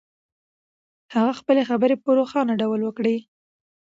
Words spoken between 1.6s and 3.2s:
خبرې په روښانه ډول وکړې.